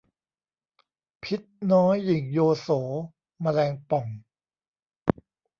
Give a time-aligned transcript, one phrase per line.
[1.23, 1.41] พิษ
[1.73, 2.69] น้อยหยิ่งโยโส
[3.41, 4.07] แมลงป่อง